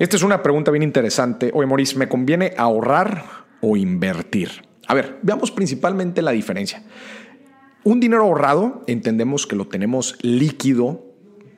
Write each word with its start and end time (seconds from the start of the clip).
Esta 0.00 0.16
es 0.16 0.22
una 0.22 0.42
pregunta 0.42 0.70
bien 0.70 0.82
interesante. 0.82 1.50
Oye, 1.52 1.66
Maurice, 1.66 1.98
¿me 1.98 2.08
conviene 2.08 2.54
ahorrar 2.56 3.22
o 3.60 3.76
invertir? 3.76 4.48
A 4.86 4.94
ver, 4.94 5.18
veamos 5.20 5.50
principalmente 5.50 6.22
la 6.22 6.30
diferencia. 6.30 6.82
Un 7.84 8.00
dinero 8.00 8.22
ahorrado, 8.22 8.82
entendemos 8.86 9.46
que 9.46 9.56
lo 9.56 9.68
tenemos 9.68 10.16
líquido, 10.22 11.04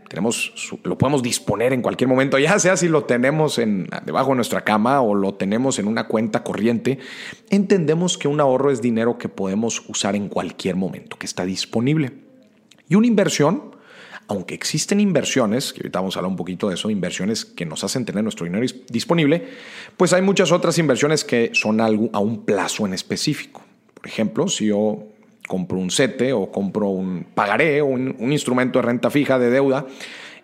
tenemos, 0.09 0.53
lo 0.83 0.99
podemos 0.99 1.23
disponer 1.23 1.73
en 1.73 1.83
cualquier 1.83 2.09
momento, 2.09 2.37
ya 2.37 2.59
sea 2.59 2.77
si 2.77 2.89
lo 2.89 3.05
tenemos 3.05 3.61
en, 3.61 3.87
debajo 4.05 4.31
de 4.31 4.37
nuestra 4.37 4.63
cama 4.63 5.03
o 5.03 5.15
lo 5.15 5.35
tenemos 5.35 5.79
en 5.79 5.87
una 5.87 6.09
cuenta 6.09 6.43
corriente. 6.43 6.99
Entendemos 7.49 8.19
que 8.19 8.27
un 8.27 8.40
ahorro 8.40 8.72
es 8.72 8.83
dinero 8.83 9.19
que 9.19 9.29
podemos 9.29 9.88
usar 9.88 10.17
en 10.17 10.29
cualquier 10.29 10.74
momento, 10.74 11.17
que 11.17 11.27
está 11.27 11.45
disponible. 11.45 12.11
Y 12.88 12.97
una 12.97 13.06
inversión 13.06 13.72
aunque 14.29 14.54
existen 14.54 15.01
inversiones, 15.01 15.73
que 15.73 15.81
ahorita 15.81 16.01
vamos 16.01 16.16
a 16.16 16.20
hablar 16.20 16.30
un 16.30 16.37
poquito 16.37 16.69
de 16.69 16.75
eso, 16.75 16.91
inversiones 16.91 17.45
que 17.45 17.66
nos 17.66 17.84
hacen 17.84 18.05
tener 18.05 18.23
nuestro 18.23 18.45
dinero 18.47 18.65
disponible, 18.89 19.47
pues 19.97 20.13
hay 20.13 20.23
muchas 20.23 20.53
otras 20.53 20.79
inversiones 20.79 21.25
que 21.25 21.51
son 21.53 21.80
algo, 21.80 22.11
a 22.13 22.21
un 22.21 22.45
plazo 22.45 22.87
en 22.87 22.95
específico. 22.95 23.63
Por 23.95 24.07
ejemplo, 24.07 24.49
si 24.49 24.66
yo 24.66 25.05
compro 25.47 25.79
un 25.79 25.91
CETE 25.91 26.33
o 26.33 26.51
compro 26.51 26.89
un 26.89 27.27
pagaré 27.35 27.83
o 27.83 27.87
un, 27.87 28.16
un 28.19 28.33
instrumento 28.33 28.79
de 28.79 28.87
renta 28.87 29.11
fija 29.11 29.39
de 29.39 29.51
deuda, 29.51 29.87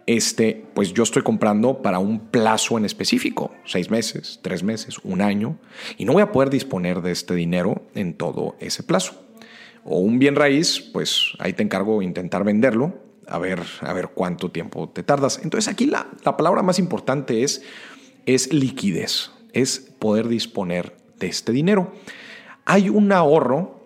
este, 0.06 0.64
pues 0.72 0.94
yo 0.94 1.02
estoy 1.02 1.22
comprando 1.22 1.82
para 1.82 1.98
un 1.98 2.28
plazo 2.30 2.78
en 2.78 2.86
específico, 2.86 3.52
seis 3.64 3.90
meses, 3.90 4.40
tres 4.42 4.62
meses, 4.62 4.98
un 5.04 5.20
año, 5.20 5.58
y 5.98 6.06
no 6.06 6.14
voy 6.14 6.22
a 6.22 6.32
poder 6.32 6.48
disponer 6.48 7.02
de 7.02 7.12
este 7.12 7.34
dinero 7.34 7.82
en 7.94 8.14
todo 8.14 8.56
ese 8.58 8.82
plazo. 8.82 9.22
O 9.84 9.98
un 9.98 10.18
bien 10.18 10.34
raíz, 10.34 10.80
pues 10.80 11.32
ahí 11.38 11.52
te 11.52 11.62
encargo 11.62 12.00
intentar 12.00 12.42
venderlo 12.42 13.07
a 13.28 13.38
ver, 13.38 13.62
a 13.80 13.92
ver 13.92 14.08
cuánto 14.14 14.50
tiempo 14.50 14.88
te 14.88 15.02
tardas. 15.02 15.40
Entonces 15.42 15.72
aquí 15.72 15.86
la, 15.86 16.06
la 16.24 16.36
palabra 16.36 16.62
más 16.62 16.78
importante 16.78 17.42
es, 17.42 17.62
es 18.26 18.52
liquidez, 18.52 19.30
es 19.52 19.78
poder 19.98 20.28
disponer 20.28 20.96
de 21.18 21.26
este 21.28 21.52
dinero. 21.52 21.92
Hay 22.64 22.88
un 22.88 23.12
ahorro 23.12 23.78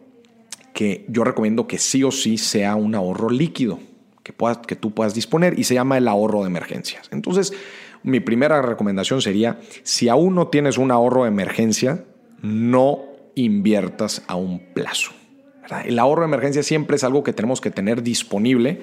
que 0.73 1.05
yo 1.09 1.25
recomiendo 1.25 1.67
que 1.67 1.79
sí 1.79 2.03
o 2.03 2.11
sí 2.11 2.39
sea 2.39 2.77
un 2.77 2.95
ahorro 2.95 3.31
líquido, 3.31 3.79
que, 4.23 4.33
puedas, 4.33 4.59
que 4.59 4.77
tú 4.77 4.93
puedas 4.93 5.15
disponer 5.15 5.59
y 5.59 5.65
se 5.65 5.75
llama 5.75 5.99
el 5.99 6.09
ahorro 6.09 6.41
de 6.43 6.47
emergencias. 6.47 7.09
Entonces, 7.13 7.53
mi 8.03 8.21
primera 8.21 8.63
recomendación 8.63 9.23
sería, 9.23 9.61
si 9.83 10.09
aún 10.09 10.35
no 10.35 10.49
tienes 10.49 10.79
un 10.79 10.91
ahorro 10.91 11.23
de 11.23 11.29
emergencia, 11.29 12.05
no 12.41 13.01
inviertas 13.35 14.23
a 14.27 14.37
un 14.37 14.61
plazo. 14.75 15.13
El 15.85 15.99
ahorro 15.99 16.23
de 16.23 16.29
emergencia 16.29 16.63
siempre 16.63 16.97
es 16.97 17.05
algo 17.05 17.23
que 17.23 17.33
tenemos 17.33 17.61
que 17.61 17.71
tener 17.71 18.03
disponible 18.03 18.83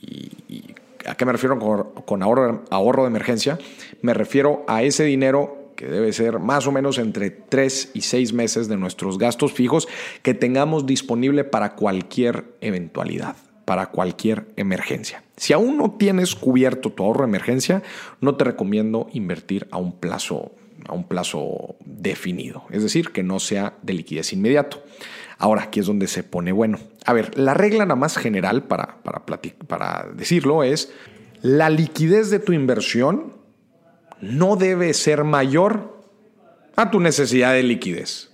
¿Y, 0.00 0.74
a 1.06 1.14
qué 1.14 1.24
me 1.24 1.32
refiero 1.32 1.58
con, 2.04 2.22
ahorro, 2.22 2.64
ahorro 2.70 3.02
de 3.04 3.08
emergencia? 3.08 3.58
Me 4.02 4.12
refiero 4.12 4.64
a 4.66 4.82
ese 4.82 5.04
dinero 5.04 5.66
que 5.76 5.86
debe 5.86 6.12
ser 6.12 6.40
más 6.40 6.66
o 6.66 6.72
menos 6.72 6.98
entre 6.98 7.30
3 7.30 7.90
y 7.94 8.00
6 8.00 8.32
meses 8.32 8.66
de 8.66 8.76
nuestros 8.76 9.18
gastos 9.18 9.52
fijos 9.52 9.86
que 10.22 10.34
tengamos 10.34 10.86
disponible 10.86 11.44
para 11.44 11.74
cualquier 11.74 12.44
eventualidad, 12.60 13.36
para 13.64 13.90
cualquier 13.90 14.46
emergencia. 14.56 15.22
Si 15.36 15.52
aún 15.52 15.76
no 15.76 15.92
tienes 15.92 16.34
cubierto 16.34 16.90
tu 16.90 17.04
ahorro 17.04 17.20
de 17.20 17.28
emergencia, 17.28 17.82
no 18.20 18.36
te 18.36 18.44
recomiendo 18.44 19.06
invertir 19.12 19.68
a 19.70 19.76
un 19.76 19.92
plazo, 19.92 20.52
a 20.88 20.94
un 20.94 21.04
plazo 21.04 21.76
definido, 21.84 22.64
es 22.70 22.82
decir, 22.82 23.12
que 23.12 23.22
no 23.22 23.38
sea 23.38 23.74
de 23.82 23.92
liquidez 23.92 24.32
inmediato. 24.32 24.82
Ahora, 25.38 25.64
aquí 25.64 25.80
es 25.80 25.86
donde 25.86 26.06
se 26.06 26.22
pone 26.22 26.52
bueno. 26.52 26.78
A 27.04 27.12
ver, 27.12 27.36
la 27.38 27.54
regla 27.54 27.84
nada 27.84 27.96
más 27.96 28.16
general 28.16 28.64
para, 28.64 29.02
para, 29.02 29.24
para 29.24 30.08
decirlo 30.14 30.62
es, 30.62 30.92
la 31.42 31.68
liquidez 31.68 32.30
de 32.30 32.38
tu 32.38 32.52
inversión 32.52 33.34
no 34.20 34.56
debe 34.56 34.94
ser 34.94 35.24
mayor 35.24 36.02
a 36.74 36.90
tu 36.90 37.00
necesidad 37.00 37.52
de 37.52 37.62
liquidez. 37.62 38.30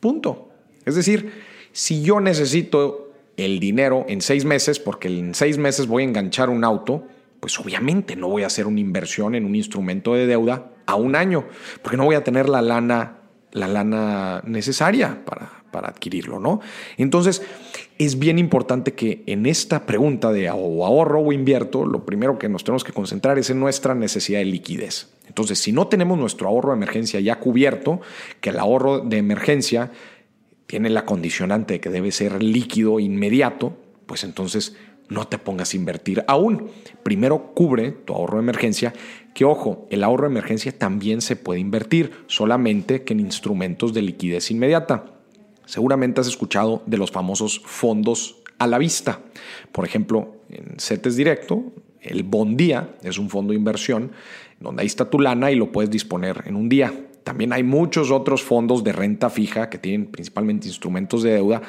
Punto. 0.00 0.50
Es 0.84 0.94
decir, 0.94 1.32
si 1.72 2.02
yo 2.02 2.20
necesito 2.20 3.12
el 3.36 3.60
dinero 3.60 4.04
en 4.08 4.20
seis 4.20 4.44
meses, 4.44 4.78
porque 4.78 5.08
en 5.08 5.34
seis 5.34 5.58
meses 5.58 5.86
voy 5.86 6.02
a 6.02 6.06
enganchar 6.06 6.50
un 6.50 6.64
auto, 6.64 7.06
pues 7.40 7.58
obviamente 7.58 8.14
no 8.14 8.28
voy 8.28 8.44
a 8.44 8.46
hacer 8.46 8.66
una 8.66 8.80
inversión 8.80 9.34
en 9.34 9.44
un 9.44 9.56
instrumento 9.56 10.14
de 10.14 10.26
deuda 10.26 10.70
a 10.86 10.94
un 10.94 11.16
año, 11.16 11.46
porque 11.82 11.96
no 11.96 12.04
voy 12.04 12.14
a 12.14 12.24
tener 12.24 12.48
la 12.48 12.62
lana, 12.62 13.18
la 13.52 13.68
lana 13.68 14.42
necesaria 14.44 15.24
para, 15.24 15.61
para 15.72 15.88
adquirirlo, 15.88 16.38
¿no? 16.38 16.60
Entonces, 16.96 17.42
es 17.98 18.20
bien 18.20 18.38
importante 18.38 18.92
que 18.92 19.24
en 19.26 19.46
esta 19.46 19.86
pregunta 19.86 20.30
de 20.30 20.46
ahorro 20.48 21.20
o 21.20 21.32
invierto, 21.32 21.84
lo 21.84 22.06
primero 22.06 22.38
que 22.38 22.48
nos 22.48 22.62
tenemos 22.62 22.84
que 22.84 22.92
concentrar 22.92 23.38
es 23.38 23.50
en 23.50 23.58
nuestra 23.58 23.96
necesidad 23.96 24.38
de 24.38 24.44
liquidez. 24.44 25.08
Entonces, 25.26 25.58
si 25.58 25.72
no 25.72 25.88
tenemos 25.88 26.18
nuestro 26.18 26.46
ahorro 26.46 26.70
de 26.70 26.76
emergencia 26.76 27.18
ya 27.18 27.40
cubierto, 27.40 28.00
que 28.40 28.50
el 28.50 28.60
ahorro 28.60 29.00
de 29.00 29.16
emergencia 29.16 29.90
tiene 30.66 30.90
la 30.90 31.04
condicionante 31.04 31.74
de 31.74 31.80
que 31.80 31.90
debe 31.90 32.12
ser 32.12 32.42
líquido 32.42 33.00
inmediato, 33.00 33.76
pues 34.06 34.24
entonces 34.24 34.76
no 35.08 35.26
te 35.26 35.38
pongas 35.38 35.72
a 35.72 35.76
invertir 35.76 36.24
aún. 36.26 36.70
Primero 37.02 37.52
cubre 37.54 37.92
tu 37.92 38.14
ahorro 38.14 38.38
de 38.38 38.42
emergencia, 38.42 38.92
que 39.34 39.44
ojo, 39.44 39.86
el 39.90 40.04
ahorro 40.04 40.24
de 40.24 40.32
emergencia 40.32 40.76
también 40.76 41.20
se 41.20 41.36
puede 41.36 41.60
invertir, 41.60 42.12
solamente 42.26 43.02
que 43.02 43.12
en 43.12 43.20
instrumentos 43.20 43.92
de 43.92 44.02
liquidez 44.02 44.50
inmediata. 44.50 45.21
Seguramente 45.66 46.20
has 46.20 46.26
escuchado 46.26 46.82
de 46.86 46.98
los 46.98 47.10
famosos 47.10 47.60
fondos 47.64 48.36
a 48.58 48.66
la 48.66 48.78
vista. 48.78 49.20
Por 49.72 49.84
ejemplo, 49.84 50.36
en 50.50 50.78
CETES 50.78 51.16
Directo, 51.16 51.72
el 52.00 52.22
Bondía 52.22 52.94
es 53.02 53.18
un 53.18 53.30
fondo 53.30 53.52
de 53.52 53.58
inversión 53.58 54.12
donde 54.60 54.82
ahí 54.82 54.86
está 54.86 55.10
tu 55.10 55.18
lana 55.18 55.50
y 55.50 55.56
lo 55.56 55.72
puedes 55.72 55.90
disponer 55.90 56.42
en 56.46 56.56
un 56.56 56.68
día. 56.68 56.92
También 57.24 57.52
hay 57.52 57.62
muchos 57.62 58.10
otros 58.10 58.42
fondos 58.42 58.82
de 58.84 58.92
renta 58.92 59.30
fija 59.30 59.70
que 59.70 59.78
tienen 59.78 60.06
principalmente 60.06 60.66
instrumentos 60.66 61.22
de 61.22 61.32
deuda 61.32 61.62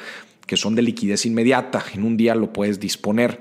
que 0.46 0.56
son 0.56 0.74
de 0.74 0.82
liquidez 0.82 1.26
inmediata. 1.26 1.82
En 1.94 2.04
un 2.04 2.16
día 2.16 2.34
lo 2.34 2.52
puedes 2.52 2.80
disponer. 2.80 3.40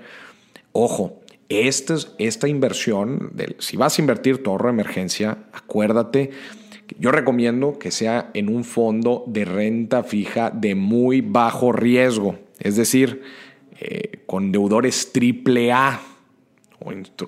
Ojo, 0.71 1.21
esta, 1.49 1.95
esta 2.17 2.47
inversión, 2.47 3.33
si 3.59 3.77
vas 3.77 3.97
a 3.97 4.01
invertir 4.01 4.41
tu 4.41 4.51
ahorro 4.51 4.69
de 4.69 4.73
emergencia, 4.73 5.37
acuérdate 5.51 6.31
yo 6.99 7.11
recomiendo 7.11 7.79
que 7.79 7.91
sea 7.91 8.31
en 8.33 8.49
un 8.49 8.63
fondo 8.63 9.23
de 9.27 9.45
renta 9.45 10.03
fija 10.03 10.49
de 10.49 10.75
muy 10.75 11.21
bajo 11.21 11.71
riesgo, 11.71 12.37
es 12.59 12.75
decir, 12.75 13.21
eh, 13.79 14.23
con 14.25 14.51
deudores 14.51 15.11
triple 15.11 15.71
A 15.71 16.01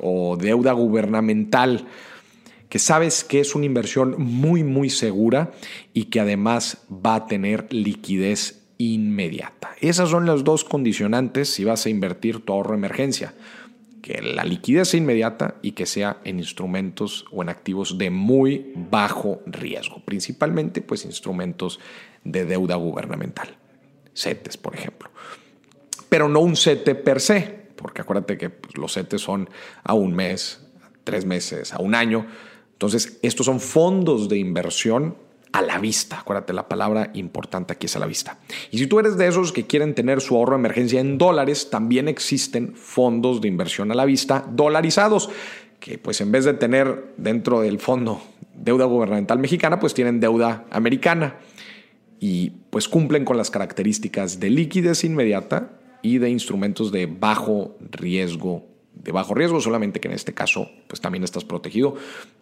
o 0.01 0.37
deuda 0.37 0.73
gubernamental, 0.73 1.87
que 2.69 2.79
sabes 2.79 3.23
que 3.23 3.39
es 3.39 3.55
una 3.55 3.65
inversión 3.65 4.15
muy, 4.17 4.63
muy 4.63 4.89
segura 4.89 5.51
y 5.93 6.05
que 6.05 6.19
además 6.19 6.85
va 6.89 7.15
a 7.15 7.27
tener 7.27 7.71
liquidez 7.71 8.63
inmediata. 8.77 9.69
Esas 9.79 10.09
son 10.09 10.25
las 10.25 10.43
dos 10.43 10.65
condicionantes 10.65 11.49
si 11.49 11.63
vas 11.63 11.85
a 11.85 11.89
invertir 11.89 12.39
tu 12.41 12.51
ahorro 12.51 12.75
emergencia 12.75 13.33
que 14.05 14.21
la 14.21 14.43
liquidez 14.43 14.89
sea 14.89 14.99
inmediata 14.99 15.55
y 15.63 15.71
que 15.71 15.87
sea 15.87 16.17
en 16.25 16.37
instrumentos 16.37 17.25
o 17.31 17.41
en 17.41 17.49
activos 17.49 17.97
de 17.97 18.11
muy 18.11 18.71
bajo 18.75 19.41
riesgo, 19.47 20.03
principalmente 20.05 20.81
pues 20.81 21.05
instrumentos 21.05 21.79
de 22.23 22.45
deuda 22.45 22.75
gubernamental, 22.75 23.57
CETES 24.13 24.57
por 24.57 24.75
ejemplo. 24.75 25.09
Pero 26.07 26.29
no 26.29 26.41
un 26.41 26.55
CETE 26.55 26.93
per 26.93 27.19
se, 27.19 27.41
porque 27.75 28.03
acuérdate 28.03 28.37
que 28.37 28.51
pues, 28.51 28.77
los 28.77 28.93
CETES 28.93 29.21
son 29.21 29.49
a 29.83 29.95
un 29.95 30.13
mes, 30.13 30.61
a 30.83 30.91
tres 31.03 31.25
meses, 31.25 31.73
a 31.73 31.79
un 31.79 31.95
año. 31.95 32.27
Entonces, 32.73 33.17
estos 33.23 33.47
son 33.47 33.59
fondos 33.59 34.29
de 34.29 34.37
inversión 34.37 35.17
a 35.55 35.61
la 35.61 35.77
vista. 35.77 36.19
Acuérdate, 36.19 36.51
la 36.51 36.67
palabra 36.67 37.11
importante 37.13 37.71
aquí 37.71 37.85
es 37.85 37.95
a 37.95 37.99
la 37.99 38.05
vista. 38.05 38.39
Y 38.71 38.77
si 38.77 38.87
tú 38.87 38.99
eres 38.99 39.15
de 39.15 39.25
esos 39.25 39.53
que 39.53 39.65
quieren 39.65 39.95
tener 39.95 40.19
su 40.19 40.35
ahorro 40.35 40.51
de 40.51 40.59
emergencia 40.59 40.99
en 40.99 41.17
dólares, 41.17 41.69
también 41.69 42.09
existen 42.09 42.75
fondos 42.75 43.39
de 43.39 43.47
inversión 43.47 43.89
a 43.89 43.95
la 43.95 44.03
vista 44.03 44.45
dolarizados, 44.51 45.29
que 45.79 45.97
pues 45.97 46.19
en 46.19 46.33
vez 46.33 46.43
de 46.43 46.55
tener 46.55 47.13
dentro 47.15 47.61
del 47.61 47.79
fondo 47.79 48.21
deuda 48.53 48.83
gubernamental 48.83 49.39
mexicana, 49.39 49.79
pues 49.79 49.93
tienen 49.93 50.19
deuda 50.19 50.65
americana 50.71 51.37
y 52.19 52.49
pues 52.69 52.89
cumplen 52.89 53.23
con 53.23 53.37
las 53.37 53.49
características 53.49 54.41
de 54.41 54.49
liquidez 54.49 55.05
inmediata 55.05 55.79
y 56.01 56.17
de 56.17 56.29
instrumentos 56.29 56.91
de 56.91 57.05
bajo 57.05 57.77
riesgo 57.79 58.74
de 58.95 59.11
bajo 59.11 59.33
riesgo, 59.33 59.61
solamente 59.61 59.99
que 59.99 60.07
en 60.07 60.13
este 60.13 60.33
caso 60.33 60.69
pues 60.87 61.01
también 61.01 61.23
estás 61.23 61.43
protegido 61.43 61.95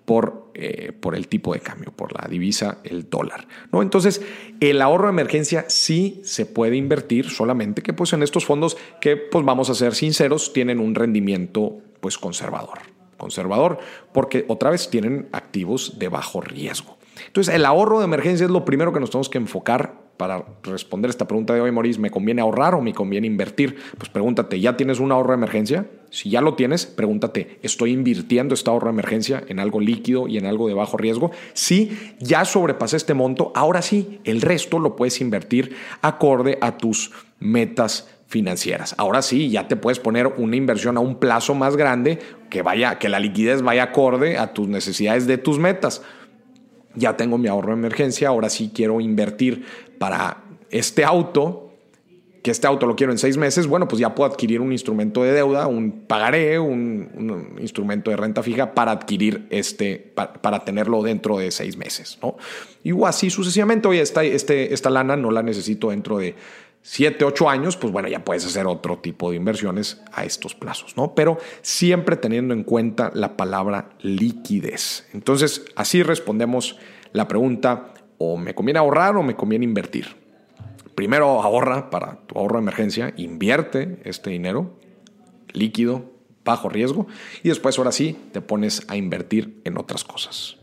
por, 0.05 0.51
eh, 0.53 0.91
por 0.91 1.15
el 1.15 1.27
tipo 1.27 1.53
de 1.53 1.59
cambio, 1.59 1.91
por 1.91 2.13
la 2.13 2.27
divisa, 2.27 2.79
el 2.83 3.09
dólar. 3.09 3.47
¿no? 3.71 3.81
Entonces, 3.81 4.21
el 4.59 4.81
ahorro 4.81 5.05
de 5.05 5.11
emergencia 5.11 5.65
sí 5.67 6.21
se 6.23 6.45
puede 6.45 6.77
invertir, 6.77 7.29
solamente 7.29 7.81
que 7.81 7.93
pues 7.93 8.13
en 8.13 8.23
estos 8.23 8.45
fondos 8.45 8.77
que 9.01 9.17
pues 9.17 9.45
vamos 9.45 9.69
a 9.69 9.75
ser 9.75 9.95
sinceros, 9.95 10.53
tienen 10.53 10.79
un 10.79 10.95
rendimiento 10.95 11.77
pues 11.99 12.17
conservador. 12.17 12.79
Conservador 13.17 13.79
porque 14.11 14.45
otra 14.47 14.69
vez 14.69 14.89
tienen 14.89 15.29
activos 15.31 15.97
de 15.97 16.09
bajo 16.09 16.41
riesgo. 16.41 16.97
Entonces, 17.27 17.53
el 17.53 17.65
ahorro 17.65 17.99
de 17.99 18.05
emergencia 18.05 18.45
es 18.45 18.51
lo 18.51 18.65
primero 18.65 18.91
que 18.91 18.99
nos 18.99 19.09
tenemos 19.09 19.29
que 19.29 19.37
enfocar 19.37 20.02
para 20.17 20.45
responder 20.63 21.09
esta 21.09 21.27
pregunta 21.27 21.53
de 21.53 21.61
hoy, 21.61 21.71
Maurice, 21.71 21.99
¿me 21.99 22.09
conviene 22.09 22.41
ahorrar 22.41 22.75
o 22.75 22.81
me 22.81 22.93
conviene 22.93 23.27
invertir? 23.27 23.77
Pues 23.97 24.09
pregúntate, 24.09 24.59
¿ya 24.59 24.77
tienes 24.77 24.99
un 24.99 25.11
ahorro 25.11 25.29
de 25.29 25.35
emergencia? 25.35 25.87
Si 26.09 26.29
ya 26.29 26.41
lo 26.41 26.53
tienes, 26.53 26.85
pregúntate, 26.85 27.57
¿estoy 27.63 27.91
invirtiendo 27.91 28.53
este 28.53 28.69
ahorro 28.69 28.87
de 28.87 28.93
emergencia 28.93 29.43
en 29.47 29.59
algo 29.59 29.79
líquido 29.79 30.27
y 30.27 30.37
en 30.37 30.45
algo 30.45 30.67
de 30.67 30.75
bajo 30.75 30.97
riesgo? 30.97 31.31
Si 31.53 31.97
ya 32.19 32.45
sobrepasé 32.45 32.97
este 32.97 33.13
monto, 33.13 33.51
ahora 33.55 33.81
sí, 33.81 34.19
el 34.23 34.41
resto 34.41 34.79
lo 34.79 34.95
puedes 34.95 35.19
invertir 35.21 35.75
acorde 36.01 36.57
a 36.61 36.77
tus 36.77 37.11
metas 37.39 38.07
financieras. 38.27 38.95
Ahora 38.97 39.21
sí, 39.21 39.49
ya 39.49 39.67
te 39.67 39.75
puedes 39.75 39.99
poner 39.99 40.27
una 40.37 40.55
inversión 40.55 40.97
a 40.97 41.01
un 41.01 41.15
plazo 41.15 41.53
más 41.53 41.75
grande 41.75 42.19
que 42.49 42.61
vaya 42.61 42.97
que 42.97 43.09
la 43.09 43.19
liquidez 43.19 43.61
vaya 43.61 43.83
acorde 43.83 44.37
a 44.37 44.53
tus 44.53 44.67
necesidades 44.67 45.27
de 45.27 45.37
tus 45.37 45.59
metas 45.59 46.01
ya 46.95 47.17
tengo 47.17 47.37
mi 47.37 47.47
ahorro 47.47 47.69
de 47.69 47.79
emergencia, 47.79 48.29
ahora 48.29 48.49
sí 48.49 48.71
quiero 48.73 49.01
invertir 49.01 49.65
para 49.97 50.43
este 50.69 51.03
auto, 51.03 51.71
que 52.43 52.51
este 52.51 52.67
auto 52.67 52.85
lo 52.85 52.95
quiero 52.95 53.13
en 53.13 53.17
seis 53.17 53.37
meses, 53.37 53.67
bueno, 53.67 53.87
pues 53.87 53.99
ya 54.01 54.13
puedo 54.13 54.29
adquirir 54.29 54.59
un 54.59 54.73
instrumento 54.73 55.23
de 55.23 55.31
deuda, 55.31 55.67
un 55.67 56.05
pagaré, 56.07 56.59
un, 56.59 57.55
instrumento 57.61 58.11
de 58.11 58.17
renta 58.17 58.43
fija 58.43 58.73
para 58.73 58.91
adquirir 58.91 59.47
este, 59.49 60.13
para, 60.13 60.65
tenerlo 60.65 61.01
dentro 61.03 61.37
de 61.37 61.51
seis 61.51 61.77
meses, 61.77 62.19
¿no? 62.21 62.35
Y 62.83 62.91
así 63.05 63.29
sucesivamente, 63.29 63.87
oye, 63.87 64.01
esta, 64.01 64.23
este, 64.23 64.73
esta 64.73 64.89
lana 64.89 65.15
no 65.15 65.31
la 65.31 65.41
necesito 65.41 65.91
dentro 65.91 66.17
de 66.17 66.35
7, 66.83 67.23
8 67.23 67.49
años, 67.49 67.77
pues 67.77 67.93
bueno, 67.93 68.09
ya 68.09 68.25
puedes 68.25 68.45
hacer 68.45 68.67
otro 68.67 68.99
tipo 68.99 69.31
de 69.31 69.37
inversiones 69.37 70.01
a 70.11 70.25
estos 70.25 70.53
plazos, 70.53 70.97
¿no? 70.97 71.15
Pero 71.15 71.37
siempre 71.61 72.17
teniendo 72.17 72.53
en 72.53 72.63
cuenta 72.63 73.09
la 73.13 73.37
palabra 73.37 73.89
liquidez. 74.01 75.07
Entonces, 75.13 75.65
así 75.77 76.03
respondemos 76.03 76.77
la 77.13 77.27
pregunta, 77.29 77.93
¿o 78.17 78.37
me 78.37 78.53
conviene 78.53 78.79
ahorrar 78.79 79.15
o 79.15 79.23
me 79.23 79.35
conviene 79.35 79.63
invertir? 79.63 80.07
Primero 80.93 81.41
ahorra 81.41 81.89
para 81.89 82.17
tu 82.27 82.37
ahorro 82.37 82.57
de 82.57 82.63
emergencia, 82.63 83.13
invierte 83.15 83.99
este 84.03 84.29
dinero 84.29 84.77
líquido, 85.53 86.11
bajo 86.43 86.67
riesgo, 86.67 87.07
y 87.43 87.49
después 87.49 87.77
ahora 87.77 87.93
sí 87.93 88.17
te 88.33 88.41
pones 88.41 88.85
a 88.89 88.97
invertir 88.97 89.61
en 89.63 89.77
otras 89.77 90.03
cosas. 90.03 90.57